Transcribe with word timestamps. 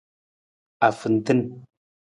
Ahuntung. 0.87 1.43